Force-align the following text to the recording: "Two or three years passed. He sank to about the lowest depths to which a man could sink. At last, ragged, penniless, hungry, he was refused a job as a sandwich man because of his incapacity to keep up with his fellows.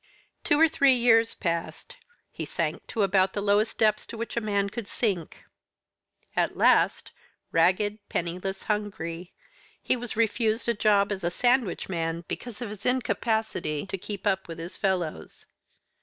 "Two 0.43 0.59
or 0.59 0.67
three 0.67 0.95
years 0.95 1.35
passed. 1.35 1.95
He 2.31 2.43
sank 2.43 2.87
to 2.87 3.03
about 3.03 3.33
the 3.33 3.39
lowest 3.41 3.77
depths 3.77 4.07
to 4.07 4.17
which 4.17 4.35
a 4.35 4.41
man 4.41 4.67
could 4.71 4.87
sink. 4.87 5.45
At 6.35 6.57
last, 6.57 7.11
ragged, 7.51 7.99
penniless, 8.09 8.63
hungry, 8.63 9.31
he 9.79 9.95
was 9.95 10.15
refused 10.15 10.67
a 10.67 10.73
job 10.73 11.11
as 11.11 11.23
a 11.23 11.29
sandwich 11.29 11.87
man 11.87 12.25
because 12.27 12.63
of 12.63 12.69
his 12.69 12.83
incapacity 12.83 13.85
to 13.85 13.97
keep 13.99 14.25
up 14.25 14.47
with 14.47 14.57
his 14.57 14.75
fellows. 14.75 15.45